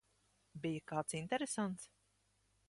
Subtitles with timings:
[0.63, 1.87] Bija kāds interesants?